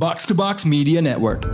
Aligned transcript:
Box 0.00 0.24
to 0.24 0.32
Box 0.32 0.64
Media 0.64 1.04
Network. 1.04 1.44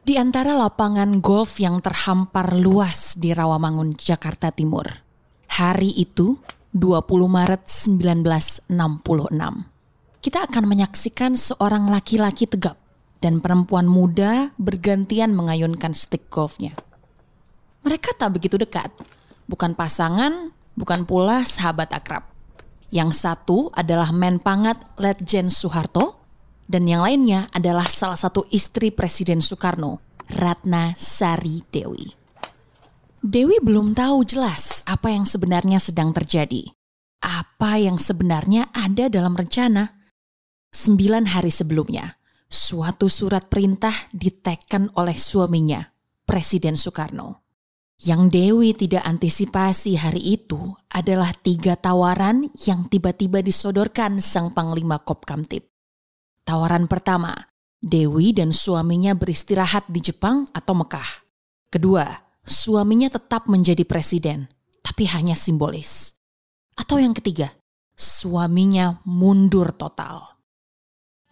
Di 0.00 0.16
antara 0.16 0.56
lapangan 0.56 1.20
golf 1.20 1.60
yang 1.60 1.84
terhampar 1.84 2.56
luas 2.56 3.20
di 3.20 3.36
Rawamangun, 3.36 3.92
Jakarta 4.00 4.48
Timur. 4.48 4.88
Hari 5.44 5.92
itu, 5.92 6.40
20 6.72 7.28
Maret 7.28 7.68
1966. 7.68 8.72
Kita 10.24 10.48
akan 10.48 10.64
menyaksikan 10.64 11.36
seorang 11.36 11.92
laki-laki 11.92 12.48
tegap 12.48 12.80
dan 13.20 13.44
perempuan 13.44 13.84
muda 13.84 14.56
bergantian 14.56 15.36
mengayunkan 15.36 15.92
stick 15.92 16.32
golfnya. 16.32 16.72
Mereka 17.84 18.16
tak 18.16 18.40
begitu 18.40 18.56
dekat, 18.56 18.88
bukan 19.44 19.76
pasangan, 19.76 20.48
bukan 20.72 21.04
pula 21.04 21.44
sahabat 21.44 21.92
akrab. 21.92 22.35
Yang 22.90 23.10
satu 23.18 23.70
adalah 23.74 24.14
men 24.14 24.38
pangat 24.38 24.78
Letjen 24.98 25.50
Soeharto, 25.50 26.22
dan 26.66 26.86
yang 26.86 27.02
lainnya 27.06 27.46
adalah 27.54 27.86
salah 27.86 28.18
satu 28.18 28.46
istri 28.50 28.90
Presiden 28.90 29.38
Soekarno, 29.38 30.02
Ratna 30.34 30.94
Sari 30.98 31.62
Dewi. 31.70 32.10
Dewi 33.22 33.58
belum 33.62 33.94
tahu 33.94 34.22
jelas 34.22 34.86
apa 34.86 35.10
yang 35.10 35.26
sebenarnya 35.26 35.82
sedang 35.82 36.14
terjadi. 36.14 36.70
Apa 37.22 37.78
yang 37.78 37.98
sebenarnya 37.98 38.70
ada 38.70 39.10
dalam 39.10 39.34
rencana. 39.34 39.94
Sembilan 40.70 41.30
hari 41.30 41.50
sebelumnya, 41.50 42.18
suatu 42.46 43.10
surat 43.10 43.50
perintah 43.50 44.10
diteken 44.14 44.94
oleh 44.98 45.16
suaminya, 45.18 45.82
Presiden 46.22 46.78
Soekarno. 46.78 47.45
Yang 47.96 48.22
Dewi 48.28 48.70
tidak 48.76 49.08
antisipasi 49.08 49.96
hari 49.96 50.20
itu 50.36 50.76
adalah 50.92 51.32
tiga 51.32 51.80
tawaran 51.80 52.44
yang 52.68 52.92
tiba-tiba 52.92 53.40
disodorkan 53.40 54.20
sang 54.20 54.52
Panglima 54.52 55.00
Kopkamtip. 55.00 55.64
Tawaran 56.44 56.92
pertama, 56.92 57.32
Dewi 57.80 58.36
dan 58.36 58.52
suaminya 58.52 59.16
beristirahat 59.16 59.88
di 59.88 60.04
Jepang 60.04 60.44
atau 60.52 60.76
Mekah. 60.76 61.24
Kedua, 61.72 62.04
suaminya 62.44 63.08
tetap 63.08 63.48
menjadi 63.48 63.88
presiden, 63.88 64.44
tapi 64.84 65.08
hanya 65.08 65.32
simbolis. 65.32 66.20
Atau 66.76 67.00
yang 67.00 67.16
ketiga, 67.16 67.48
suaminya 67.96 69.00
mundur 69.08 69.72
total. 69.72 70.36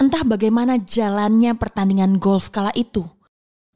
Entah 0.01 0.25
bagaimana 0.25 0.81
jalannya 0.81 1.61
pertandingan 1.61 2.17
golf 2.17 2.49
kala 2.49 2.73
itu. 2.73 3.05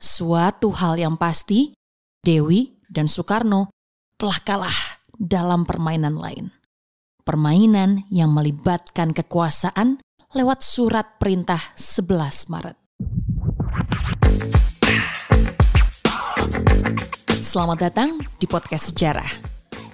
Suatu 0.00 0.73
hal 0.73 0.97
yang 0.97 1.20
pasti, 1.20 1.77
Dewi 2.25 2.77
dan 2.89 3.05
Soekarno 3.06 3.69
telah 4.17 4.41
kalah 4.42 4.78
dalam 5.12 5.69
permainan 5.69 6.17
lain. 6.17 6.50
Permainan 7.22 8.08
yang 8.08 8.33
melibatkan 8.33 9.12
kekuasaan 9.12 10.00
lewat 10.33 10.64
surat 10.64 11.20
perintah 11.20 11.61
11 11.77 12.48
Maret. 12.48 12.77
Selamat 17.45 17.78
datang 17.80 18.17
di 18.41 18.48
podcast 18.48 18.92
sejarah. 18.92 19.28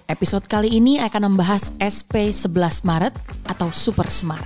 Episode 0.07 0.47
kali 0.47 0.79
ini 0.79 1.03
akan 1.03 1.35
membahas 1.35 1.75
SP 1.83 2.31
11 2.31 2.87
Maret 2.87 3.15
atau 3.51 3.75
Super 3.75 4.07
Semar. 4.11 4.43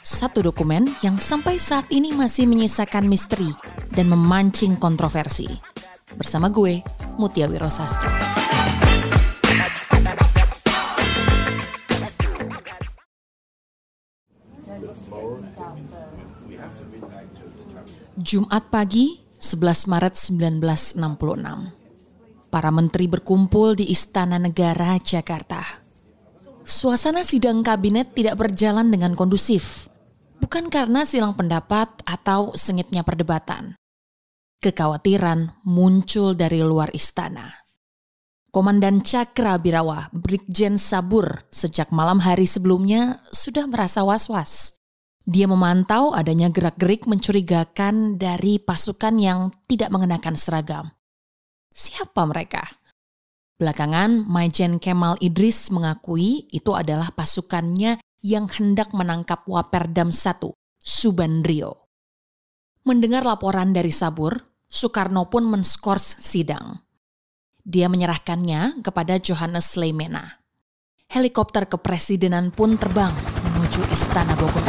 Satu 0.00 0.40
dokumen 0.40 0.86
yang 1.02 1.18
sampai 1.20 1.60
saat 1.60 1.86
ini 1.92 2.14
masih 2.14 2.46
menyisakan 2.46 3.06
misteri 3.10 3.50
dan 3.92 4.08
memancing 4.08 4.78
kontroversi. 4.78 5.46
Bersama 6.16 6.50
gue, 6.50 6.82
Mutia 7.20 7.44
Wiro 7.44 7.68
Sastro. 7.68 8.08
Jumat 18.16 18.72
pagi, 18.72 19.20
11 19.36 19.92
Maret 19.92 20.16
1966. 20.16 20.96
Para 22.48 22.72
menteri 22.72 23.04
berkumpul 23.04 23.76
di 23.76 23.92
Istana 23.92 24.40
Negara, 24.40 24.96
Jakarta. 24.96 25.60
Suasana 26.64 27.20
sidang 27.20 27.60
kabinet 27.60 28.16
tidak 28.16 28.40
berjalan 28.40 28.88
dengan 28.88 29.12
kondusif. 29.12 29.92
Bukan 30.40 30.72
karena 30.72 31.04
silang 31.04 31.36
pendapat 31.36 32.00
atau 32.08 32.56
sengitnya 32.56 33.04
perdebatan 33.04 33.76
kekhawatiran 34.60 35.56
muncul 35.64 36.36
dari 36.36 36.60
luar 36.60 36.92
istana. 36.92 37.64
Komandan 38.52 39.00
Cakra 39.00 39.56
Birawa, 39.56 40.12
Brigjen 40.12 40.76
Sabur, 40.76 41.48
sejak 41.48 41.88
malam 41.94 42.20
hari 42.20 42.44
sebelumnya 42.44 43.24
sudah 43.32 43.64
merasa 43.64 44.04
was-was. 44.04 44.76
Dia 45.24 45.46
memantau 45.46 46.12
adanya 46.12 46.50
gerak-gerik 46.50 47.06
mencurigakan 47.06 48.18
dari 48.18 48.58
pasukan 48.58 49.14
yang 49.16 49.54
tidak 49.70 49.94
mengenakan 49.94 50.34
seragam. 50.34 50.86
Siapa 51.70 52.26
mereka? 52.26 52.66
Belakangan, 53.54 54.26
Majen 54.26 54.82
Kemal 54.82 55.14
Idris 55.22 55.70
mengakui 55.70 56.50
itu 56.50 56.74
adalah 56.74 57.14
pasukannya 57.14 58.02
yang 58.26 58.50
hendak 58.50 58.90
menangkap 58.90 59.46
Waperdam 59.46 60.10
I, 60.10 60.50
Subandrio. 60.82 61.86
Mendengar 62.82 63.22
laporan 63.22 63.70
dari 63.70 63.94
Sabur, 63.94 64.49
Soekarno 64.70 65.26
pun 65.26 65.50
menskors 65.50 66.22
sidang. 66.22 66.78
Dia 67.66 67.90
menyerahkannya 67.90 68.86
kepada 68.86 69.18
Johannes 69.18 69.74
Leimena. 69.74 70.46
Helikopter 71.10 71.66
kepresidenan 71.66 72.54
pun 72.54 72.78
terbang 72.78 73.10
menuju 73.50 73.82
Istana 73.90 74.30
Bogor. 74.38 74.68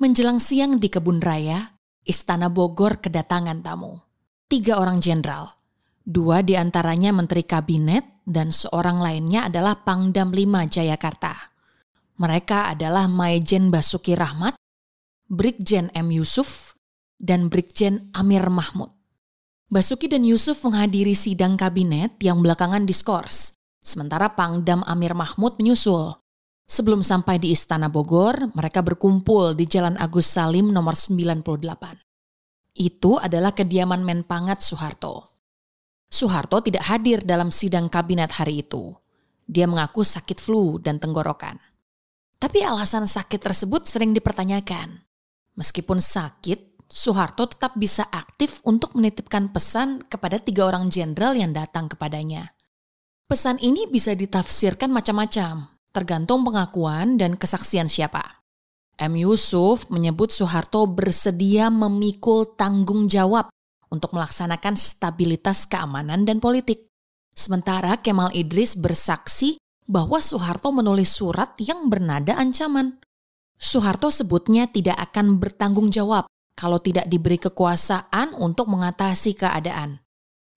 Menjelang 0.00 0.40
siang 0.40 0.80
di 0.80 0.88
kebun 0.88 1.20
raya, 1.20 1.76
Istana 2.00 2.48
Bogor 2.48 3.04
kedatangan 3.04 3.60
tamu. 3.60 4.00
Tiga 4.48 4.80
orang 4.80 5.04
jenderal, 5.04 5.52
dua 6.00 6.40
di 6.40 6.56
antaranya 6.56 7.12
menteri 7.12 7.44
kabinet 7.44 8.24
dan 8.24 8.48
seorang 8.56 8.96
lainnya 8.96 9.52
adalah 9.52 9.84
Pangdam 9.84 10.32
5 10.32 10.64
Jayakarta. 10.64 11.55
Mereka 12.16 12.72
adalah 12.72 13.12
Maijen 13.12 13.68
Basuki 13.68 14.16
Rahmat, 14.16 14.56
Brigjen 15.28 15.92
M. 15.92 16.08
Yusuf, 16.08 16.72
dan 17.20 17.52
Brigjen 17.52 18.08
Amir 18.16 18.48
Mahmud. 18.48 18.88
Basuki 19.68 20.08
dan 20.08 20.24
Yusuf 20.24 20.64
menghadiri 20.64 21.12
sidang 21.12 21.60
kabinet 21.60 22.16
yang 22.24 22.40
belakangan 22.40 22.88
diskors, 22.88 23.52
sementara 23.84 24.32
Pangdam 24.32 24.80
Amir 24.88 25.12
Mahmud 25.12 25.60
menyusul. 25.60 26.16
Sebelum 26.64 27.04
sampai 27.04 27.36
di 27.36 27.52
Istana 27.52 27.92
Bogor, 27.92 28.48
mereka 28.56 28.80
berkumpul 28.80 29.52
di 29.52 29.68
Jalan 29.68 30.00
Agus 30.00 30.26
Salim 30.26 30.72
nomor 30.72 30.96
98. 30.96 32.00
Itu 32.80 33.20
adalah 33.20 33.52
kediaman 33.52 34.02
Menpangat 34.02 34.64
Soeharto. 34.64 35.36
Soeharto 36.08 36.62
tidak 36.62 36.86
hadir 36.86 37.20
dalam 37.22 37.52
sidang 37.52 37.90
kabinet 37.90 38.32
hari 38.34 38.64
itu. 38.64 38.94
Dia 39.46 39.66
mengaku 39.66 40.06
sakit 40.06 40.38
flu 40.38 40.78
dan 40.78 40.98
tenggorokan. 41.02 41.65
Tapi 42.36 42.60
alasan 42.60 43.08
sakit 43.08 43.40
tersebut 43.40 43.88
sering 43.88 44.12
dipertanyakan. 44.12 45.00
Meskipun 45.56 45.96
sakit, 45.96 46.76
Soeharto 46.86 47.50
tetap 47.50 47.74
bisa 47.74 48.06
aktif 48.12 48.62
untuk 48.62 48.94
menitipkan 48.94 49.50
pesan 49.50 50.06
kepada 50.06 50.38
tiga 50.38 50.70
orang 50.70 50.86
jenderal 50.86 51.34
yang 51.34 51.50
datang 51.50 51.90
kepadanya. 51.90 52.54
Pesan 53.26 53.58
ini 53.58 53.90
bisa 53.90 54.14
ditafsirkan 54.14 54.94
macam-macam, 54.94 55.66
tergantung 55.90 56.46
pengakuan 56.46 57.18
dan 57.18 57.34
kesaksian 57.34 57.90
siapa. 57.90 58.46
M. 59.02 59.18
Yusuf 59.18 59.90
menyebut 59.90 60.30
Soeharto 60.30 60.86
bersedia 60.86 61.68
memikul 61.68 62.54
tanggung 62.54 63.10
jawab 63.10 63.50
untuk 63.90 64.14
melaksanakan 64.14 64.78
stabilitas 64.78 65.66
keamanan 65.66 66.22
dan 66.22 66.38
politik. 66.38 66.86
Sementara 67.36 68.00
Kemal 68.00 68.32
Idris 68.32 68.78
bersaksi 68.78 69.60
bahwa 69.86 70.18
Soeharto 70.18 70.74
menulis 70.74 71.14
surat 71.14 71.54
yang 71.62 71.86
bernada 71.86 72.34
ancaman. 72.34 72.98
Soeharto 73.56 74.12
sebutnya 74.12 74.68
tidak 74.68 74.98
akan 75.10 75.40
bertanggung 75.40 75.88
jawab 75.88 76.28
kalau 76.52 76.76
tidak 76.82 77.08
diberi 77.08 77.40
kekuasaan 77.40 78.36
untuk 78.36 78.68
mengatasi 78.68 79.38
keadaan. 79.38 80.02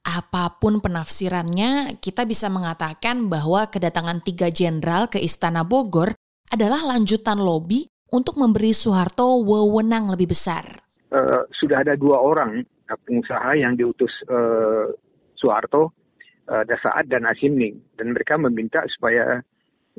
Apa 0.03 0.57
pun 0.57 0.81
penafsirannya, 0.81 2.01
kita 2.01 2.25
bisa 2.25 2.49
mengatakan 2.49 3.29
bahwa 3.29 3.69
kedatangan 3.69 4.25
tiga 4.25 4.49
jenderal 4.49 5.11
ke 5.11 5.21
Istana 5.21 5.61
Bogor 5.61 6.15
adalah 6.49 6.81
lanjutan 6.97 7.37
lobi 7.37 7.85
untuk 8.09 8.41
memberi 8.41 8.73
Soeharto 8.73 9.45
wewenang 9.45 10.09
lebih 10.09 10.33
besar. 10.33 10.65
Uh, 11.13 11.45
sudah 11.57 11.85
ada 11.85 11.93
dua 11.93 12.17
orang 12.21 12.65
pengusaha 13.05 13.53
yang 13.53 13.77
diutus 13.77 14.09
uh, 14.29 14.89
Soeharto 15.37 15.93
uh, 16.49 16.65
Dasaat 16.65 17.05
dan 17.05 17.29
Asimning 17.29 17.77
dan 17.95 18.11
mereka 18.17 18.35
meminta 18.41 18.81
supaya 18.89 19.39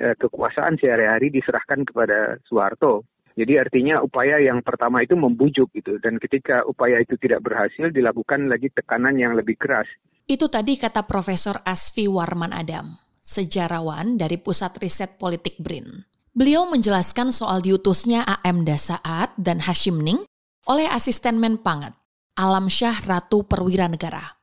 uh, 0.02 0.14
kekuasaan 0.18 0.76
sehari-hari 0.82 1.30
diserahkan 1.30 1.86
kepada 1.86 2.36
Soeharto. 2.50 3.06
Jadi 3.38 3.56
artinya 3.56 4.02
upaya 4.02 4.42
yang 4.42 4.60
pertama 4.60 5.00
itu 5.00 5.14
membujuk 5.14 5.70
gitu 5.72 5.96
dan 6.02 6.18
ketika 6.18 6.66
upaya 6.66 6.98
itu 6.98 7.14
tidak 7.16 7.40
berhasil 7.46 7.88
dilakukan 7.88 8.50
lagi 8.50 8.68
tekanan 8.74 9.16
yang 9.16 9.38
lebih 9.38 9.54
keras. 9.56 9.86
Itu 10.26 10.50
tadi 10.50 10.76
kata 10.76 11.06
Profesor 11.06 11.62
Asfi 11.62 12.10
Warman 12.10 12.52
Adam, 12.52 12.98
sejarawan 13.22 14.18
dari 14.18 14.36
Pusat 14.36 14.72
Riset 14.82 15.10
Politik 15.16 15.56
BRIN. 15.62 16.04
Beliau 16.30 16.66
menjelaskan 16.70 17.34
soal 17.34 17.58
diutusnya 17.62 18.22
AM 18.22 18.62
Dasaat 18.62 19.34
dan 19.34 19.58
Hashim 19.62 19.98
Ning 19.98 20.22
oleh 20.70 20.86
asisten 20.86 21.42
Menpangat, 21.42 21.98
Alam 22.38 22.70
Syah 22.70 23.02
Ratu 23.02 23.42
Perwira 23.42 23.90
Negara. 23.90 24.39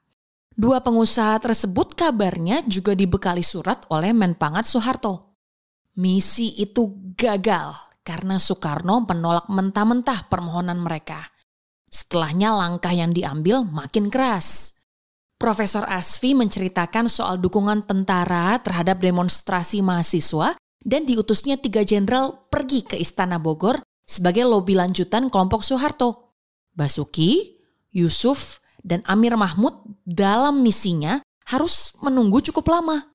Dua 0.57 0.81
pengusaha 0.81 1.37
tersebut 1.37 1.93
kabarnya 1.93 2.65
juga 2.65 2.97
dibekali 2.97 3.45
surat 3.45 3.85
oleh 3.93 4.09
Menpangat 4.09 4.65
Soeharto. 4.65 5.37
Misi 6.01 6.57
itu 6.57 7.13
gagal 7.13 7.77
karena 8.01 8.41
Soekarno 8.41 9.05
menolak 9.05 9.53
mentah-mentah 9.53 10.25
permohonan 10.25 10.81
mereka. 10.81 11.29
Setelahnya 11.85 12.57
langkah 12.57 12.89
yang 12.89 13.13
diambil 13.13 13.69
makin 13.69 14.09
keras. 14.09 14.81
Profesor 15.37 15.85
Asfi 15.85 16.33
menceritakan 16.33 17.05
soal 17.05 17.37
dukungan 17.37 17.85
tentara 17.85 18.57
terhadap 18.57 18.97
demonstrasi 18.97 19.85
mahasiswa 19.85 20.57
dan 20.81 21.05
diutusnya 21.05 21.61
tiga 21.61 21.85
jenderal 21.85 22.49
pergi 22.49 22.81
ke 22.81 22.97
Istana 22.97 23.37
Bogor 23.37 23.77
sebagai 24.09 24.49
lobi 24.49 24.73
lanjutan 24.73 25.29
kelompok 25.29 25.61
Soeharto. 25.61 26.33
Basuki, 26.73 27.61
Yusuf, 27.93 28.57
dan 28.87 29.03
Amir 29.03 29.35
Mahmud 29.35 29.75
dalam 30.07 30.63
misinya 30.63 31.19
harus 31.51 31.91
menunggu 31.99 32.39
cukup 32.39 32.71
lama. 32.71 33.11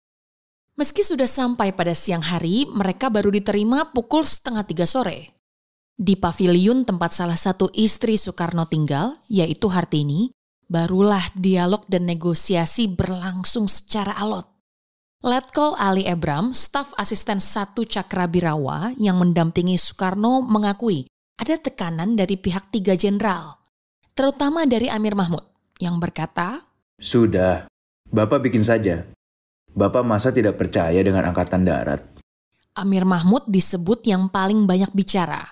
Meski 0.76 1.00
sudah 1.04 1.28
sampai 1.28 1.72
pada 1.72 1.96
siang 1.96 2.24
hari, 2.24 2.68
mereka 2.68 3.08
baru 3.08 3.32
diterima 3.32 3.92
pukul 3.92 4.24
setengah 4.24 4.64
tiga 4.68 4.84
sore. 4.84 5.36
Di 5.96 6.16
pavilion 6.16 6.84
tempat 6.88 7.12
salah 7.12 7.36
satu 7.36 7.68
istri 7.76 8.16
Soekarno 8.16 8.64
tinggal, 8.64 9.20
yaitu 9.28 9.68
Hartini, 9.68 10.32
barulah 10.68 11.28
dialog 11.36 11.84
dan 11.92 12.08
negosiasi 12.08 12.88
berlangsung 12.88 13.68
secara 13.68 14.16
alot. 14.16 14.48
Letkol 15.22 15.76
Ali 15.76 16.08
Ebram, 16.08 16.56
staf 16.56 16.96
asisten 16.96 17.38
satu 17.38 17.84
Cakrabirawa 17.84 18.96
yang 18.96 19.20
mendampingi 19.20 19.76
Soekarno 19.76 20.40
mengakui 20.40 21.04
ada 21.36 21.60
tekanan 21.60 22.16
dari 22.16 22.40
pihak 22.40 22.72
tiga 22.72 22.96
jenderal, 22.96 23.60
terutama 24.16 24.64
dari 24.64 24.88
Amir 24.88 25.14
Mahmud 25.14 25.51
yang 25.82 25.98
berkata, 25.98 26.62
Sudah, 27.02 27.66
Bapak 28.06 28.46
bikin 28.46 28.62
saja. 28.62 29.02
Bapak 29.74 30.06
masa 30.06 30.30
tidak 30.30 30.60
percaya 30.60 31.02
dengan 31.02 31.26
Angkatan 31.26 31.66
Darat? 31.66 32.06
Amir 32.78 33.02
Mahmud 33.02 33.50
disebut 33.50 34.06
yang 34.06 34.30
paling 34.30 34.68
banyak 34.68 34.94
bicara. 34.94 35.42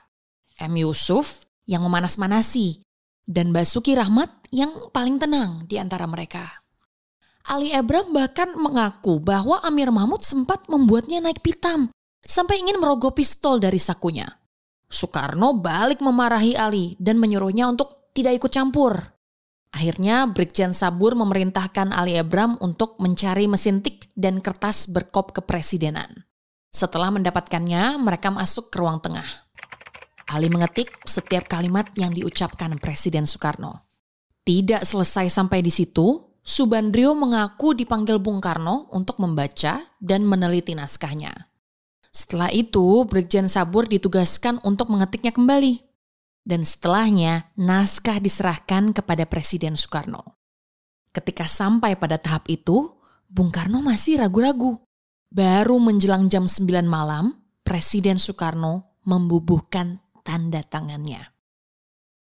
M. 0.60 0.76
Yusuf 0.78 1.42
yang 1.64 1.82
memanas-manasi, 1.82 2.84
dan 3.24 3.50
Basuki 3.50 3.96
Rahmat 3.96 4.28
yang 4.52 4.92
paling 4.92 5.16
tenang 5.16 5.64
di 5.64 5.80
antara 5.80 6.04
mereka. 6.04 6.60
Ali 7.48 7.72
Abram 7.72 8.12
bahkan 8.12 8.52
mengaku 8.58 9.22
bahwa 9.22 9.62
Amir 9.64 9.88
Mahmud 9.88 10.20
sempat 10.20 10.68
membuatnya 10.68 11.24
naik 11.24 11.40
pitam 11.40 11.88
sampai 12.20 12.60
ingin 12.60 12.76
merogoh 12.76 13.16
pistol 13.16 13.56
dari 13.56 13.80
sakunya. 13.80 14.28
Soekarno 14.90 15.56
balik 15.56 16.04
memarahi 16.04 16.58
Ali 16.58 16.98
dan 17.00 17.16
menyuruhnya 17.16 17.70
untuk 17.70 18.12
tidak 18.12 18.44
ikut 18.44 18.52
campur. 18.52 19.19
Akhirnya 19.70 20.26
Brigjen 20.26 20.74
Sabur 20.74 21.14
memerintahkan 21.14 21.94
Ali 21.94 22.18
Abram 22.18 22.58
untuk 22.58 22.98
mencari 22.98 23.46
mesin 23.46 23.80
tik 23.80 24.10
dan 24.18 24.42
kertas 24.42 24.90
berkop 24.90 25.30
kepresidenan. 25.30 26.26
Setelah 26.70 27.10
mendapatkannya, 27.10 27.98
mereka 27.98 28.30
masuk 28.30 28.70
ke 28.70 28.78
ruang 28.78 29.02
tengah. 29.02 29.26
Ali 30.30 30.46
mengetik 30.46 30.94
setiap 31.02 31.50
kalimat 31.50 31.90
yang 31.98 32.14
diucapkan 32.14 32.70
Presiden 32.78 33.26
Soekarno. 33.26 33.82
Tidak 34.46 34.86
selesai 34.86 35.26
sampai 35.26 35.58
di 35.62 35.74
situ, 35.74 36.30
Subandrio 36.40 37.12
mengaku 37.18 37.74
dipanggil 37.74 38.22
Bung 38.22 38.38
Karno 38.38 38.88
untuk 38.94 39.18
membaca 39.18 39.82
dan 39.98 40.22
meneliti 40.24 40.72
naskahnya. 40.78 41.50
Setelah 42.10 42.50
itu, 42.50 43.06
Brigjen 43.06 43.46
Sabur 43.46 43.86
ditugaskan 43.86 44.58
untuk 44.66 44.90
mengetiknya 44.90 45.30
kembali. 45.30 45.89
Dan 46.50 46.66
setelahnya, 46.66 47.54
naskah 47.54 48.18
diserahkan 48.18 48.90
kepada 48.90 49.22
Presiden 49.30 49.78
Soekarno. 49.78 50.34
Ketika 51.14 51.46
sampai 51.46 51.94
pada 51.94 52.18
tahap 52.18 52.50
itu, 52.50 52.90
Bung 53.30 53.54
Karno 53.54 53.78
masih 53.78 54.18
ragu-ragu. 54.18 54.82
Baru 55.30 55.78
menjelang 55.78 56.26
jam 56.26 56.50
9 56.50 56.90
malam, 56.90 57.38
Presiden 57.62 58.18
Soekarno 58.18 58.98
membubuhkan 59.06 60.02
tanda 60.26 60.66
tangannya. 60.66 61.22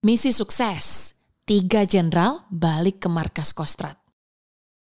Misi 0.05 0.37
sukses, 0.37 1.17
tiga 1.49 1.89
jenderal 1.89 2.45
balik 2.53 3.01
ke 3.01 3.09
markas 3.09 3.57
Kostrat. 3.57 3.97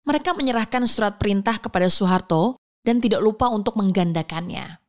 Mereka 0.02 0.34
menyerahkan 0.34 0.82
surat 0.90 1.14
perintah 1.14 1.62
kepada 1.62 1.86
Soeharto 1.86 2.58
dan 2.82 2.98
tidak 2.98 3.22
lupa 3.22 3.46
untuk 3.54 3.78
menggandakannya. 3.78 4.82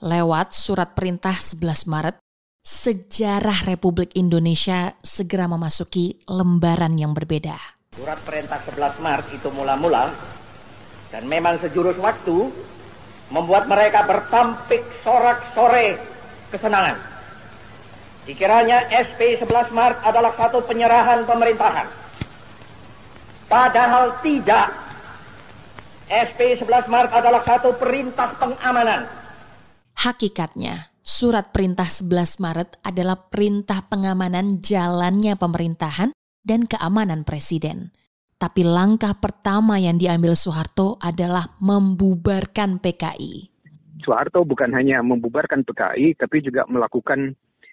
Lewat 0.00 0.56
surat 0.56 0.96
perintah 0.96 1.36
11 1.36 1.84
Maret, 1.84 2.16
sejarah 2.62 3.64
Republik 3.64 4.12
Indonesia 4.18 4.92
segera 5.00 5.48
memasuki 5.48 6.20
lembaran 6.28 6.94
yang 6.98 7.16
berbeda. 7.16 7.56
Surat 7.96 8.20
perintah 8.22 8.60
11 8.62 9.02
Maret 9.02 9.26
itu 9.34 9.48
mula-mula 9.50 10.14
dan 11.08 11.24
memang 11.24 11.56
sejurus 11.58 11.96
waktu 11.98 12.52
membuat 13.32 13.68
mereka 13.68 14.04
bertampik 14.04 14.84
sorak-sore 15.04 16.00
kesenangan. 16.52 16.96
Dikiranya 18.28 18.92
SP 18.92 19.40
11 19.40 19.72
Maret 19.72 19.98
adalah 20.04 20.32
satu 20.36 20.60
penyerahan 20.60 21.24
pemerintahan. 21.24 21.88
Padahal 23.48 24.20
tidak. 24.20 24.68
SP 26.08 26.56
11 26.60 26.88
Maret 26.88 27.12
adalah 27.12 27.40
satu 27.44 27.72
perintah 27.76 28.32
pengamanan. 28.36 29.08
Hakikatnya, 29.96 30.92
surat 31.08 31.56
perintah 31.56 31.88
11 31.88 32.44
Maret 32.44 32.70
adalah 32.84 33.32
perintah 33.32 33.80
pengamanan 33.88 34.60
jalannya 34.60 35.40
pemerintahan 35.40 36.12
dan 36.44 36.68
keamanan 36.68 37.24
presiden. 37.24 37.96
Tapi 38.36 38.60
langkah 38.62 39.16
pertama 39.16 39.80
yang 39.80 39.96
diambil 39.96 40.36
Soeharto 40.36 41.00
adalah 41.00 41.56
membubarkan 41.64 42.76
PKI. 42.78 43.48
Soeharto 44.04 44.44
bukan 44.44 44.70
hanya 44.76 45.00
membubarkan 45.00 45.64
PKI, 45.64 46.14
tapi 46.20 46.44
juga 46.44 46.68
melakukan 46.68 47.32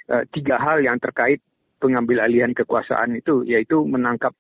uh, 0.10 0.24
tiga 0.32 0.56
hal 0.58 0.82
yang 0.82 0.98
terkait 0.98 1.44
pengambil 1.78 2.24
alihan 2.24 2.56
kekuasaan 2.56 3.20
itu, 3.20 3.44
yaitu 3.46 3.84
menangkap 3.84 4.32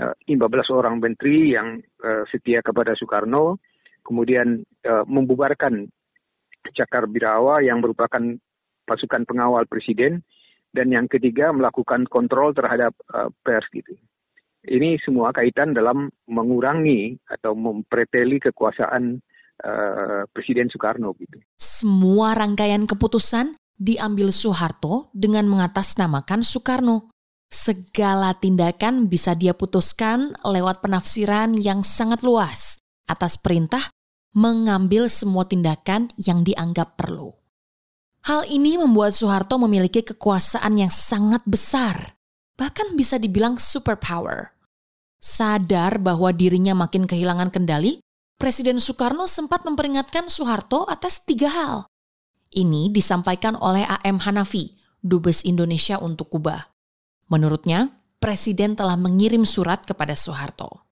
uh, 0.00 0.16
eh, 0.24 0.34
15 0.34 0.72
orang 0.72 0.98
menteri 0.98 1.52
yang 1.52 1.78
uh, 2.00 2.24
setia 2.32 2.64
kepada 2.64 2.96
Soekarno, 2.96 3.60
kemudian 4.02 4.66
membubarkan 5.06 5.86
Cakar 6.70 7.10
Birawa 7.10 7.58
yang 7.64 7.82
merupakan 7.82 8.22
pasukan 8.86 9.22
pengawal 9.26 9.66
presiden, 9.66 10.22
dan 10.72 10.88
yang 10.88 11.06
ketiga 11.06 11.52
melakukan 11.52 12.08
kontrol 12.08 12.56
terhadap 12.56 12.96
uh, 13.12 13.28
pers 13.44 13.68
gitu. 13.70 13.92
Ini 14.62 14.96
semua 15.02 15.34
kaitan 15.34 15.74
dalam 15.76 16.08
mengurangi 16.30 17.18
atau 17.26 17.52
mempreteli 17.52 18.38
kekuasaan 18.38 19.18
uh, 19.66 20.22
Presiden 20.30 20.70
Soekarno 20.70 21.12
gitu. 21.18 21.42
Semua 21.58 22.32
rangkaian 22.38 22.86
keputusan 22.86 23.58
diambil 23.74 24.30
Soeharto 24.30 25.10
dengan 25.12 25.50
mengatasnamakan 25.50 26.46
Soekarno. 26.46 27.10
Segala 27.52 28.32
tindakan 28.38 29.12
bisa 29.12 29.36
dia 29.36 29.52
putuskan 29.52 30.32
lewat 30.40 30.80
penafsiran 30.80 31.52
yang 31.58 31.84
sangat 31.84 32.24
luas 32.24 32.80
atas 33.10 33.36
perintah 33.36 33.92
mengambil 34.32 35.12
semua 35.12 35.44
tindakan 35.44 36.08
yang 36.16 36.40
dianggap 36.44 36.96
perlu. 36.96 37.36
Hal 38.22 38.48
ini 38.48 38.80
membuat 38.80 39.12
Soeharto 39.12 39.58
memiliki 39.60 40.00
kekuasaan 40.00 40.78
yang 40.78 40.92
sangat 40.92 41.42
besar, 41.44 42.16
bahkan 42.54 42.94
bisa 42.96 43.18
dibilang 43.18 43.58
superpower. 43.58 44.54
Sadar 45.22 45.98
bahwa 45.98 46.30
dirinya 46.34 46.74
makin 46.74 47.06
kehilangan 47.06 47.50
kendali, 47.50 48.00
Presiden 48.38 48.82
Soekarno 48.82 49.30
sempat 49.30 49.62
memperingatkan 49.62 50.26
Soeharto 50.26 50.86
atas 50.90 51.22
tiga 51.22 51.50
hal. 51.50 51.76
Ini 52.50 52.90
disampaikan 52.90 53.54
oleh 53.54 53.86
AM 53.86 54.18
Hanafi, 54.18 54.74
Dubes 54.98 55.46
Indonesia 55.46 55.98
untuk 55.98 56.30
Kuba. 56.30 56.74
Menurutnya, 57.30 57.90
Presiden 58.22 58.78
telah 58.78 58.94
mengirim 58.94 59.42
surat 59.42 59.82
kepada 59.82 60.14
Soeharto. 60.14 60.86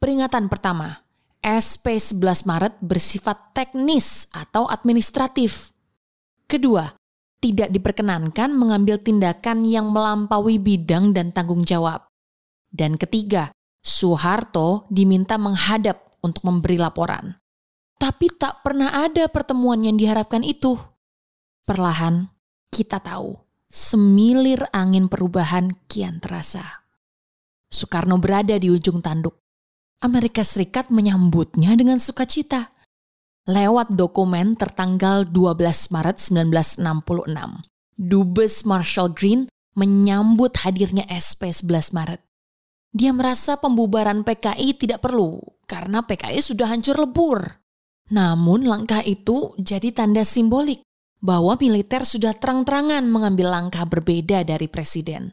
Peringatan 0.00 0.48
pertama, 0.48 1.04
SP 1.42 1.98
11 1.98 2.46
Maret 2.46 2.74
bersifat 2.78 3.50
teknis 3.50 4.30
atau 4.30 4.70
administratif. 4.70 5.74
Kedua, 6.46 6.86
tidak 7.42 7.74
diperkenankan 7.74 8.54
mengambil 8.54 9.02
tindakan 9.02 9.66
yang 9.66 9.90
melampaui 9.90 10.62
bidang 10.62 11.10
dan 11.10 11.34
tanggung 11.34 11.66
jawab. 11.66 12.06
Dan 12.70 12.94
ketiga, 12.94 13.50
Soeharto 13.82 14.86
diminta 14.86 15.34
menghadap 15.34 16.14
untuk 16.22 16.46
memberi 16.46 16.78
laporan. 16.78 17.34
Tapi 17.98 18.30
tak 18.38 18.62
pernah 18.62 18.94
ada 18.94 19.26
pertemuan 19.26 19.82
yang 19.82 19.98
diharapkan 19.98 20.46
itu. 20.46 20.78
Perlahan, 21.66 22.30
kita 22.70 23.02
tahu, 23.02 23.34
semilir 23.66 24.70
angin 24.70 25.10
perubahan 25.10 25.74
kian 25.90 26.22
terasa. 26.22 26.86
Soekarno 27.66 28.22
berada 28.22 28.54
di 28.54 28.70
ujung 28.70 29.02
tanduk. 29.02 29.41
Amerika 30.02 30.42
Serikat 30.42 30.90
menyambutnya 30.90 31.78
dengan 31.78 32.02
sukacita. 32.02 32.74
Lewat 33.46 33.94
dokumen 33.94 34.58
tertanggal 34.58 35.30
12 35.30 35.94
Maret 35.94 36.18
1966, 36.18 36.82
Dubes 37.94 38.66
Marshall 38.66 39.14
Green 39.14 39.46
menyambut 39.78 40.58
hadirnya 40.66 41.06
SP 41.06 41.54
11 41.54 41.94
Maret. 41.94 42.18
Dia 42.90 43.14
merasa 43.14 43.54
pembubaran 43.62 44.26
PKI 44.26 44.74
tidak 44.74 45.06
perlu 45.06 45.38
karena 45.70 46.02
PKI 46.02 46.42
sudah 46.42 46.66
hancur 46.74 46.98
lebur. 46.98 47.62
Namun 48.10 48.66
langkah 48.66 49.06
itu 49.06 49.54
jadi 49.54 49.94
tanda 49.94 50.26
simbolik 50.26 50.82
bahwa 51.22 51.54
militer 51.62 52.02
sudah 52.02 52.34
terang-terangan 52.34 53.06
mengambil 53.06 53.54
langkah 53.54 53.86
berbeda 53.86 54.42
dari 54.42 54.66
presiden. 54.66 55.30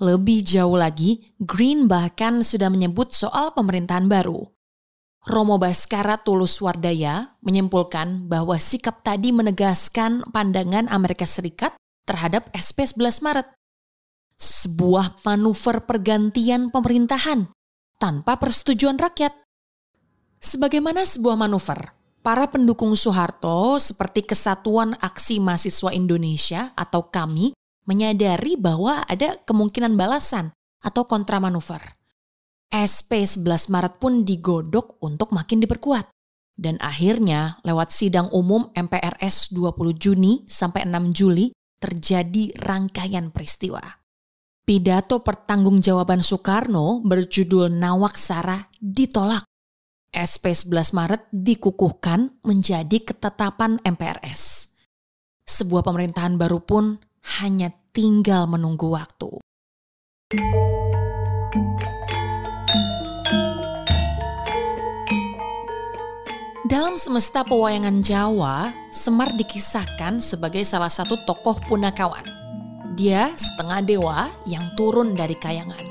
Lebih 0.00 0.40
jauh 0.40 0.80
lagi, 0.80 1.36
Green 1.36 1.84
bahkan 1.84 2.40
sudah 2.40 2.72
menyebut 2.72 3.12
soal 3.12 3.52
pemerintahan 3.52 4.08
baru. 4.08 4.48
Romo 5.28 5.60
Baskara 5.60 6.16
Tulus 6.16 6.56
Wardaya 6.64 7.36
menyimpulkan 7.44 8.24
bahwa 8.24 8.56
sikap 8.56 9.04
tadi 9.04 9.28
menegaskan 9.28 10.24
pandangan 10.32 10.88
Amerika 10.88 11.28
Serikat 11.28 11.76
terhadap 12.08 12.48
SP 12.56 12.88
11 12.88 13.20
Maret. 13.20 13.52
Sebuah 14.40 15.20
manuver 15.28 15.84
pergantian 15.84 16.72
pemerintahan 16.72 17.52
tanpa 18.00 18.40
persetujuan 18.40 18.96
rakyat. 18.96 19.36
Sebagaimana 20.40 21.04
sebuah 21.04 21.36
manuver, 21.36 21.92
para 22.24 22.48
pendukung 22.48 22.96
Soeharto 22.96 23.76
seperti 23.76 24.24
Kesatuan 24.24 24.96
Aksi 24.96 25.36
Mahasiswa 25.36 25.92
Indonesia 25.92 26.72
atau 26.72 27.12
KAMI 27.12 27.52
menyadari 27.84 28.56
bahwa 28.56 29.04
ada 29.06 29.40
kemungkinan 29.44 29.96
balasan 29.96 30.52
atau 30.80 31.04
kontramanuver. 31.04 32.00
SP 32.70 33.26
11 33.26 33.72
Maret 33.72 33.94
pun 33.98 34.22
digodok 34.22 35.02
untuk 35.02 35.34
makin 35.34 35.58
diperkuat. 35.58 36.06
Dan 36.60 36.76
akhirnya 36.78 37.58
lewat 37.64 37.88
sidang 37.88 38.28
umum 38.30 38.68
MPRS 38.76 39.50
20 39.56 39.96
Juni 39.96 40.44
sampai 40.44 40.84
6 40.84 41.16
Juli 41.16 41.50
terjadi 41.80 42.52
rangkaian 42.60 43.32
peristiwa. 43.32 43.80
Pidato 44.60 45.24
pertanggungjawaban 45.24 46.20
Soekarno 46.20 47.00
berjudul 47.02 47.72
Nawak 47.72 48.14
Sara 48.14 48.70
ditolak. 48.78 49.42
SP 50.12 50.52
11 50.52 50.94
Maret 50.94 51.22
dikukuhkan 51.32 52.38
menjadi 52.44 53.02
ketetapan 53.02 53.80
MPRS. 53.82 54.74
Sebuah 55.48 55.82
pemerintahan 55.82 56.38
baru 56.38 56.62
pun 56.62 57.02
hanya 57.40 57.72
tinggal 57.90 58.46
menunggu 58.46 58.92
waktu. 58.92 59.40
Dalam 66.70 66.94
semesta 66.94 67.42
pewayangan 67.42 67.98
Jawa, 67.98 68.70
Semar 68.94 69.34
dikisahkan 69.34 70.22
sebagai 70.22 70.62
salah 70.62 70.86
satu 70.86 71.18
tokoh 71.26 71.58
punakawan. 71.66 72.22
Dia 72.94 73.34
setengah 73.34 73.82
dewa 73.82 74.30
yang 74.46 74.70
turun 74.78 75.18
dari 75.18 75.34
kayangan. 75.34 75.82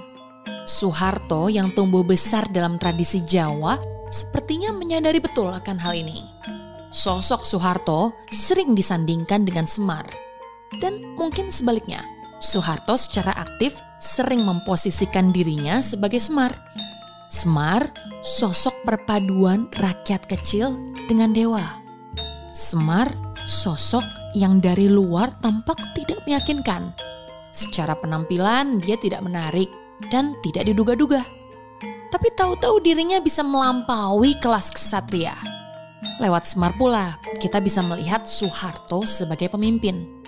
Soeharto 0.64 1.52
yang 1.52 1.76
tumbuh 1.76 2.08
besar 2.08 2.48
dalam 2.48 2.80
tradisi 2.80 3.20
Jawa 3.28 3.76
sepertinya 4.08 4.72
menyadari 4.72 5.20
betul 5.20 5.52
akan 5.52 5.78
hal 5.84 6.00
ini. 6.00 6.24
Sosok 6.96 7.44
Soeharto 7.44 8.16
sering 8.32 8.72
disandingkan 8.72 9.44
dengan 9.44 9.68
Semar. 9.68 10.29
Dan 10.78 11.18
mungkin 11.18 11.50
sebaliknya, 11.50 12.06
Soeharto 12.38 12.94
secara 12.94 13.34
aktif 13.34 13.82
sering 13.98 14.46
memposisikan 14.46 15.34
dirinya 15.34 15.82
sebagai 15.82 16.22
Semar 16.22 16.54
Semar, 17.30 17.94
sosok 18.26 18.74
perpaduan 18.90 19.70
rakyat 19.78 20.26
kecil 20.26 20.74
dengan 21.06 21.30
dewa. 21.30 21.62
Semar, 22.50 23.14
sosok 23.46 24.02
yang 24.34 24.58
dari 24.58 24.90
luar 24.90 25.38
tampak 25.38 25.78
tidak 25.94 26.26
meyakinkan. 26.26 26.90
Secara 27.54 27.94
penampilan 27.94 28.82
dia 28.82 28.98
tidak 28.98 29.22
menarik 29.22 29.70
dan 30.10 30.34
tidak 30.42 30.74
diduga-duga. 30.74 31.22
Tapi 32.10 32.34
tahu-tahu 32.34 32.82
dirinya 32.82 33.22
bisa 33.22 33.46
melampaui 33.46 34.34
kelas 34.42 34.74
kesatria. 34.74 35.38
Lewat 36.18 36.50
Semar 36.50 36.74
pula, 36.82 37.22
kita 37.38 37.62
bisa 37.62 37.86
melihat 37.86 38.26
Soeharto 38.26 39.06
sebagai 39.06 39.54
pemimpin. 39.54 40.19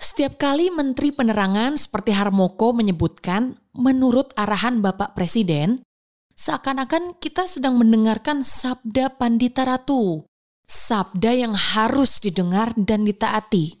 Setiap 0.00 0.40
kali 0.40 0.72
Menteri 0.72 1.12
Penerangan 1.12 1.76
seperti 1.76 2.16
Harmoko 2.16 2.72
menyebutkan, 2.72 3.60
menurut 3.76 4.32
arahan 4.32 4.80
Bapak 4.80 5.12
Presiden, 5.12 5.84
seakan-akan 6.32 7.20
kita 7.20 7.44
sedang 7.44 7.76
mendengarkan 7.76 8.40
sabda 8.40 9.12
Pandita 9.20 9.68
Ratu. 9.68 10.24
Sabda 10.64 11.36
yang 11.36 11.52
harus 11.52 12.16
didengar 12.16 12.72
dan 12.80 13.04
ditaati. 13.04 13.76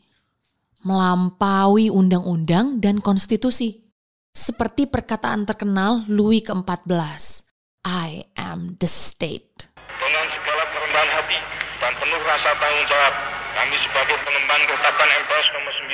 Melampaui 0.84 1.88
undang-undang 1.88 2.84
dan 2.84 3.00
konstitusi. 3.00 3.88
Seperti 4.36 4.92
perkataan 4.92 5.48
terkenal 5.48 6.04
Louis 6.04 6.44
ke-14, 6.44 7.48
I 7.88 8.28
am 8.36 8.76
the 8.76 8.84
state. 8.84 9.72
Dengan 9.88 10.26
segala 10.36 10.68
kerendahan 10.68 11.10
hati 11.16 11.38
dan 11.80 11.92
penuh 11.96 12.20
rasa 12.28 12.50
tanggung 12.60 12.86
jawab, 12.92 13.14
kami 13.60 13.76
sebagai 13.84 14.16
pengemban 14.24 14.60
ketetapan 14.64 15.08
MPS 15.20 15.46
nomor 15.52 15.72
9 15.84 15.92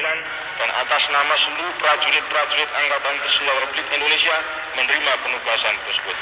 dan 0.63 0.71
atas 0.71 1.03
nama 1.11 1.35
seluruh 1.35 1.73
prajurit-prajurit 1.83 2.71
Angkatan 2.71 3.15
Bersenjata 3.19 3.59
Republik 3.59 3.87
Indonesia 3.91 4.37
menerima 4.79 5.13
penugasan 5.27 5.75
tersebut. 5.83 6.17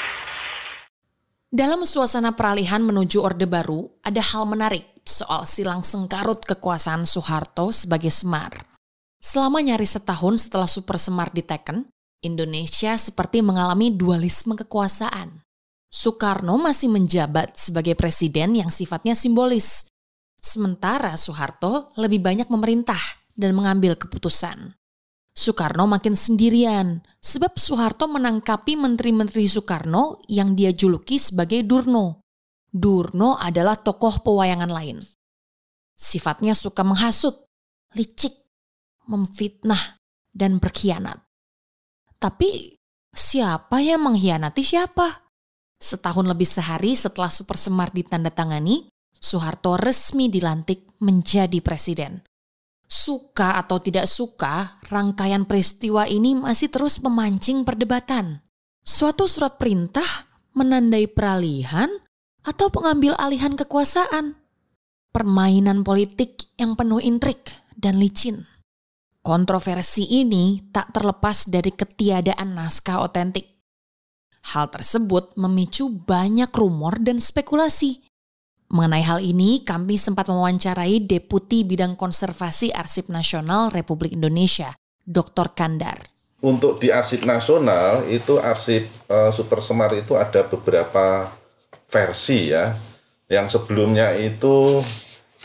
Dalam 1.53 1.81
suasana 1.85 2.33
peralihan 2.33 2.81
menuju 2.81 3.21
Orde 3.21 3.45
Baru, 3.45 3.93
ada 4.01 4.25
hal 4.25 4.49
menarik 4.49 4.89
soal 5.05 5.45
silang 5.45 5.85
sengkarut 5.85 6.41
kekuasaan 6.49 7.05
Soeharto 7.05 7.69
sebagai 7.69 8.09
Semar. 8.09 8.65
Selama 9.21 9.61
nyaris 9.61 10.01
setahun 10.01 10.49
setelah 10.49 10.65
Super 10.65 10.97
Semar 10.97 11.29
diteken, 11.29 11.85
Indonesia 12.25 12.97
seperti 12.97 13.45
mengalami 13.45 13.93
dualisme 13.93 14.57
kekuasaan. 14.57 15.45
Soekarno 15.93 16.57
masih 16.57 16.89
menjabat 16.89 17.53
sebagai 17.61 17.93
presiden 17.93 18.57
yang 18.57 18.73
sifatnya 18.73 19.13
simbolis, 19.13 19.93
Sementara 20.45 21.17
Soeharto 21.17 21.89
lebih 21.97 22.21
banyak 22.21 22.53
memerintah 22.53 23.01
dan 23.33 23.57
mengambil 23.57 23.97
keputusan. 23.97 24.77
Soekarno 25.33 25.89
makin 25.89 26.13
sendirian 26.13 27.01
sebab 27.17 27.57
Soeharto 27.57 28.05
menangkapi 28.05 28.77
menteri-menteri 28.77 29.49
Soekarno 29.49 30.21
yang 30.29 30.53
dia 30.53 30.69
juluki 30.69 31.17
sebagai 31.17 31.65
Durno. 31.65 32.21
Durno 32.69 33.41
adalah 33.41 33.73
tokoh 33.73 34.21
pewayangan 34.21 34.69
lain. 34.69 35.01
Sifatnya 35.97 36.53
suka 36.53 36.85
menghasut, 36.85 37.33
licik, 37.97 38.37
memfitnah, 39.09 39.97
dan 40.29 40.61
berkhianat. 40.61 41.25
Tapi 42.21 42.77
siapa 43.09 43.81
yang 43.81 44.05
mengkhianati 44.05 44.61
siapa? 44.61 45.25
Setahun 45.81 46.27
lebih 46.29 46.47
sehari 46.47 46.93
setelah 46.93 47.33
Super 47.33 47.57
Semar 47.57 47.89
ditandatangani, 47.91 48.87
Soeharto 49.25 49.73
resmi 49.73 50.29
dilantik 50.29 51.01
menjadi 51.01 51.57
presiden. 51.65 52.21
Suka 52.85 53.57
atau 53.57 53.81
tidak 53.81 54.05
suka, 54.05 54.77
rangkaian 54.85 55.49
peristiwa 55.49 56.05
ini 56.05 56.37
masih 56.37 56.69
terus 56.69 57.01
memancing 57.01 57.65
perdebatan. 57.65 58.45
Suatu 58.85 59.25
surat 59.25 59.57
perintah 59.57 60.05
menandai 60.53 61.09
peralihan 61.09 61.89
atau 62.45 62.69
pengambil 62.69 63.17
alihan 63.17 63.57
kekuasaan. 63.57 64.37
Permainan 65.09 65.81
politik 65.81 66.53
yang 66.61 66.77
penuh 66.77 67.01
intrik 67.01 67.49
dan 67.73 67.97
licin. 67.97 68.45
Kontroversi 69.25 70.05
ini 70.05 70.69
tak 70.69 70.93
terlepas 70.93 71.49
dari 71.49 71.73
ketiadaan 71.73 72.53
naskah 72.53 73.01
otentik. 73.01 73.57
Hal 74.53 74.69
tersebut 74.69 75.33
memicu 75.33 75.89
banyak 75.89 76.53
rumor 76.53 77.01
dan 77.01 77.17
spekulasi 77.17 78.04
Mengenai 78.65 79.05
hal 79.05 79.21
ini, 79.21 79.61
kami 79.61 79.93
sempat 79.93 80.25
mewawancarai 80.25 81.05
Deputi 81.05 81.61
Bidang 81.61 81.93
Konservasi 81.93 82.73
Arsip 82.73 83.13
Nasional 83.13 83.69
Republik 83.69 84.17
Indonesia, 84.17 84.73
Dr. 85.05 85.53
Kandar. 85.53 86.09
Untuk 86.41 86.81
di 86.81 86.89
Arsip 86.89 87.29
Nasional, 87.29 88.09
itu 88.09 88.41
Arsip 88.41 88.89
uh, 89.05 89.29
Super 89.29 89.61
Semar 89.61 89.93
itu 89.93 90.17
ada 90.17 90.41
beberapa 90.49 91.29
versi 91.93 92.49
ya. 92.49 92.73
Yang 93.29 93.61
sebelumnya 93.61 94.17
itu 94.17 94.81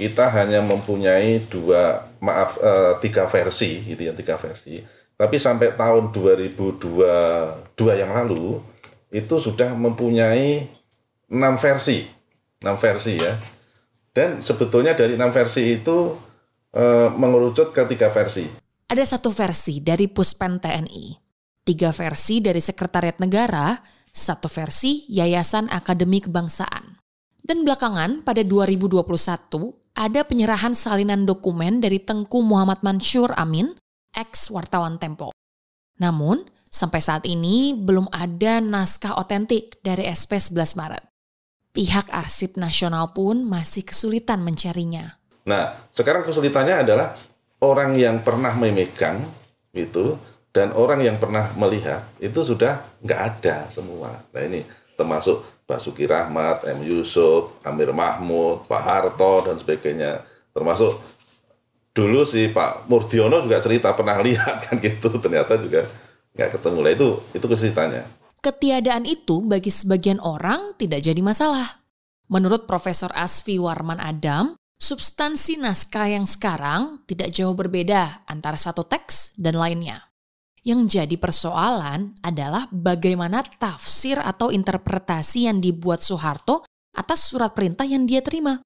kita 0.00 0.32
hanya 0.32 0.64
mempunyai 0.64 1.44
dua, 1.44 2.08
maaf, 2.24 2.56
uh, 2.56 2.96
tiga 3.04 3.28
versi, 3.28 3.84
gitu 3.84 4.00
ya, 4.00 4.16
tiga 4.16 4.40
versi. 4.40 4.80
Tapi 5.20 5.36
sampai 5.36 5.76
tahun 5.76 6.08
2022 6.16 7.76
yang 7.76 8.16
lalu, 8.16 8.64
itu 9.12 9.36
sudah 9.36 9.76
mempunyai 9.76 10.72
enam 11.28 11.60
versi 11.60 12.19
6 12.60 12.76
versi 12.76 13.16
ya. 13.16 13.34
Dan 14.10 14.44
sebetulnya 14.44 14.92
dari 14.92 15.16
enam 15.16 15.32
versi 15.32 15.80
itu 15.80 16.12
e, 16.74 16.84
mengerucut 17.14 17.72
ke 17.72 17.88
tiga 17.88 18.12
versi. 18.12 18.44
Ada 18.90 19.16
satu 19.16 19.30
versi 19.30 19.80
dari 19.80 20.10
Puspen 20.10 20.58
TNI, 20.58 21.04
tiga 21.62 21.94
versi 21.94 22.42
dari 22.42 22.58
Sekretariat 22.58 23.16
Negara, 23.22 23.78
satu 24.10 24.50
versi 24.50 25.06
Yayasan 25.08 25.70
Akademi 25.70 26.18
Kebangsaan. 26.18 26.98
Dan 27.40 27.62
belakangan 27.64 28.26
pada 28.26 28.42
2021 28.42 29.00
ada 29.96 30.20
penyerahan 30.26 30.74
salinan 30.74 31.24
dokumen 31.24 31.80
dari 31.80 32.02
Tengku 32.02 32.42
Muhammad 32.42 32.82
Mansur 32.82 33.30
Amin, 33.38 33.72
ex 34.12 34.50
wartawan 34.50 34.98
Tempo. 34.98 35.30
Namun, 36.02 36.44
sampai 36.66 37.00
saat 37.00 37.24
ini 37.24 37.72
belum 37.78 38.10
ada 38.10 38.58
naskah 38.58 39.16
otentik 39.16 39.78
dari 39.86 40.04
SP 40.10 40.36
11 40.36 40.76
Maret. 40.76 41.04
Pihak 41.70 42.10
Arsip 42.10 42.58
Nasional 42.58 43.14
pun 43.14 43.46
masih 43.46 43.86
kesulitan 43.86 44.42
mencarinya. 44.42 45.18
Nah, 45.46 45.86
sekarang 45.94 46.26
kesulitannya 46.26 46.82
adalah 46.82 47.14
orang 47.62 47.94
yang 47.94 48.24
pernah 48.24 48.50
memegang 48.56 49.28
itu 49.70 50.18
dan 50.50 50.74
orang 50.74 51.06
yang 51.06 51.16
pernah 51.22 51.54
melihat 51.54 52.02
itu 52.18 52.42
sudah 52.42 52.82
nggak 53.06 53.20
ada 53.20 53.56
semua. 53.70 54.26
Nah 54.34 54.42
ini 54.42 54.66
termasuk 54.98 55.46
Basuki 55.62 56.10
Rahmat, 56.10 56.66
M. 56.66 56.82
Yusuf, 56.82 57.54
Amir 57.62 57.94
Mahmud, 57.94 58.66
Pak 58.66 58.82
Harto 58.82 59.46
dan 59.46 59.56
sebagainya. 59.62 60.26
Termasuk 60.50 60.98
dulu 61.94 62.26
si 62.26 62.50
Pak 62.50 62.90
Murdiono 62.90 63.38
juga 63.46 63.62
cerita 63.62 63.94
pernah 63.94 64.18
lihat 64.18 64.66
kan 64.66 64.82
gitu, 64.82 65.14
ternyata 65.22 65.54
juga 65.62 65.86
nggak 66.34 66.58
ketemu 66.58 66.78
lah 66.82 66.92
itu 66.98 67.08
itu 67.30 67.46
kesulitannya. 67.46 68.04
Ketiadaan 68.40 69.04
itu 69.04 69.44
bagi 69.44 69.68
sebagian 69.68 70.16
orang 70.16 70.72
tidak 70.80 71.04
jadi 71.04 71.20
masalah. 71.20 71.76
Menurut 72.32 72.64
Profesor 72.64 73.12
Asfi 73.12 73.60
Warman 73.60 74.00
Adam, 74.00 74.56
substansi 74.80 75.60
naskah 75.60 76.08
yang 76.08 76.24
sekarang 76.24 77.04
tidak 77.04 77.36
jauh 77.36 77.52
berbeda 77.52 78.24
antara 78.24 78.56
satu 78.56 78.88
teks 78.88 79.36
dan 79.36 79.60
lainnya. 79.60 80.08
Yang 80.64 80.96
jadi 80.96 81.16
persoalan 81.20 82.16
adalah 82.24 82.64
bagaimana 82.72 83.44
tafsir 83.44 84.16
atau 84.16 84.48
interpretasi 84.48 85.44
yang 85.44 85.60
dibuat 85.60 86.00
Soeharto 86.00 86.64
atas 86.96 87.28
surat 87.28 87.52
perintah 87.52 87.84
yang 87.84 88.08
dia 88.08 88.24
terima. 88.24 88.56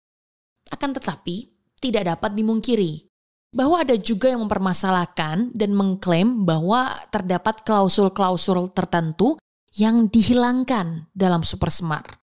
Akan 0.71 0.95
tetapi, 0.95 1.51
tidak 1.83 2.15
dapat 2.15 2.31
dimungkiri 2.39 3.11
bahwa 3.55 3.83
ada 3.83 3.95
juga 3.95 4.31
yang 4.31 4.47
mempermasalahkan 4.47 5.55
dan 5.55 5.71
mengklaim 5.75 6.43
bahwa 6.47 6.91
terdapat 7.11 7.63
klausul-klausul 7.63 8.71
tertentu 8.71 9.39
yang 9.75 10.07
dihilangkan 10.07 11.11
dalam 11.11 11.43
Super 11.43 11.71
Semar. 11.75 12.23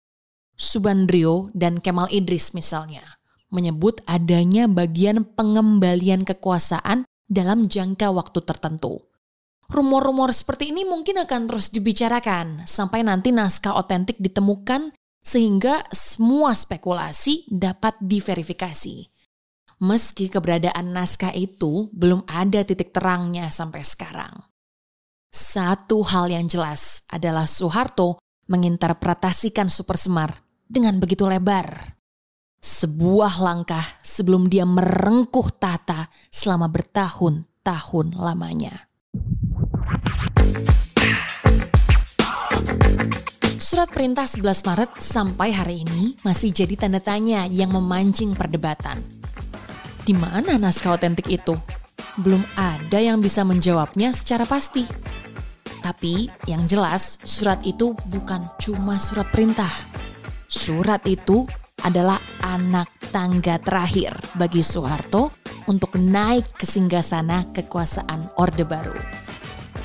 Subandrio 0.55 1.51
dan 1.51 1.83
Kemal 1.83 2.07
Idris 2.13 2.55
misalnya 2.55 3.03
menyebut 3.53 4.01
adanya 4.09 4.65
bagian 4.65 5.21
pengembalian 5.37 6.25
kekuasaan 6.25 7.05
dalam 7.29 7.69
jangka 7.69 8.09
waktu 8.09 8.41
tertentu. 8.41 9.05
Rumor-rumor 9.69 10.33
seperti 10.33 10.73
ini 10.73 10.83
mungkin 10.83 11.21
akan 11.21 11.49
terus 11.49 11.69
dibicarakan 11.69 12.65
sampai 12.65 13.05
nanti 13.05 13.29
naskah 13.29 13.77
otentik 13.77 14.17
ditemukan 14.17 14.93
sehingga 15.23 15.85
semua 15.93 16.51
spekulasi 16.57 17.47
dapat 17.47 17.95
diverifikasi. 18.01 19.07
Meski 19.83 20.29
keberadaan 20.29 20.93
naskah 20.93 21.33
itu 21.33 21.89
belum 21.93 22.25
ada 22.29 22.61
titik 22.63 22.93
terangnya 22.93 23.49
sampai 23.49 23.81
sekarang. 23.81 24.52
Satu 25.33 26.05
hal 26.05 26.29
yang 26.29 26.45
jelas 26.45 27.09
adalah 27.09 27.49
Soeharto 27.49 28.21
menginterpretasikan 28.53 29.65
Super 29.65 29.97
Semar 29.97 30.29
dengan 30.69 31.01
begitu 31.01 31.25
lebar 31.25 31.97
sebuah 32.61 33.41
langkah 33.41 33.81
sebelum 34.05 34.45
dia 34.45 34.61
merengkuh 34.61 35.57
tata 35.57 36.05
selama 36.29 36.69
bertahun-tahun 36.69 38.07
lamanya. 38.13 38.85
Surat 43.57 43.89
perintah 43.89 44.29
11 44.29 44.69
Maret 44.69 44.91
sampai 45.01 45.49
hari 45.49 45.81
ini 45.81 46.13
masih 46.21 46.53
jadi 46.53 46.77
tanda 46.77 47.01
tanya 47.01 47.49
yang 47.49 47.73
memancing 47.73 48.37
perdebatan. 48.37 49.01
Di 50.05 50.13
mana 50.13 50.61
naskah 50.61 50.93
otentik 50.93 51.25
itu? 51.25 51.57
Belum 52.21 52.45
ada 52.53 53.01
yang 53.01 53.17
bisa 53.17 53.41
menjawabnya 53.41 54.13
secara 54.13 54.45
pasti. 54.45 54.85
Tapi 55.83 56.31
yang 56.47 56.63
jelas 56.63 57.19
surat 57.27 57.59
itu 57.67 57.91
bukan 58.07 58.47
cuma 58.55 58.95
surat 58.95 59.27
perintah. 59.27 59.69
Surat 60.47 61.03
itu 61.03 61.43
adalah 61.83 62.17
anak 62.39 62.87
tangga 63.11 63.59
terakhir 63.59 64.15
bagi 64.39 64.63
Soeharto 64.63 65.35
untuk 65.67 65.99
naik 65.99 66.47
ke 66.55 66.63
singgasana 66.63 67.51
kekuasaan 67.51 68.31
Orde 68.39 68.63
Baru. 68.63 68.95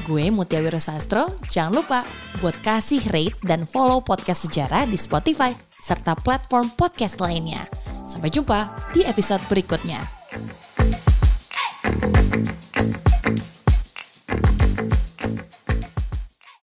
Gue 0.07 0.31
Mutia 0.33 0.63
Wiro 0.63 0.81
Sastro, 0.81 1.37
jangan 1.51 1.83
lupa 1.83 2.01
buat 2.41 2.57
kasih 2.65 3.03
rate 3.13 3.37
dan 3.45 3.69
follow 3.69 4.01
podcast 4.01 4.49
sejarah 4.49 4.89
di 4.89 4.97
Spotify 4.97 5.53
serta 5.83 6.17
platform 6.17 6.73
podcast 6.79 7.21
lainnya. 7.21 7.67
Sampai 8.09 8.33
jumpa 8.33 8.73
di 8.97 9.05
episode 9.05 9.45
berikutnya. 9.53 10.01